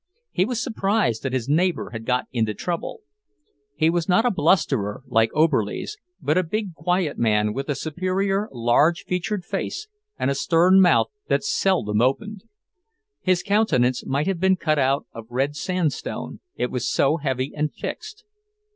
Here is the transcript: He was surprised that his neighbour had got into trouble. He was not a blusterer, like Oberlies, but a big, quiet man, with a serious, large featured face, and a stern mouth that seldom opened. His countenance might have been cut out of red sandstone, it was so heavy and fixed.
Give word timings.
He 0.31 0.45
was 0.45 0.59
surprised 0.59 1.21
that 1.21 1.31
his 1.31 1.47
neighbour 1.47 1.91
had 1.91 2.07
got 2.07 2.25
into 2.31 2.55
trouble. 2.55 3.01
He 3.75 3.87
was 3.87 4.09
not 4.09 4.25
a 4.25 4.31
blusterer, 4.31 5.03
like 5.05 5.29
Oberlies, 5.35 5.95
but 6.19 6.39
a 6.39 6.43
big, 6.43 6.73
quiet 6.73 7.19
man, 7.19 7.53
with 7.53 7.69
a 7.69 7.75
serious, 7.75 8.47
large 8.51 9.03
featured 9.03 9.45
face, 9.45 9.87
and 10.17 10.31
a 10.31 10.33
stern 10.33 10.81
mouth 10.81 11.09
that 11.27 11.43
seldom 11.43 12.01
opened. 12.01 12.45
His 13.21 13.43
countenance 13.43 14.03
might 14.03 14.25
have 14.25 14.39
been 14.39 14.55
cut 14.55 14.79
out 14.79 15.05
of 15.13 15.27
red 15.29 15.55
sandstone, 15.55 16.39
it 16.55 16.71
was 16.71 16.91
so 16.91 17.17
heavy 17.17 17.53
and 17.55 17.71
fixed. 17.71 18.23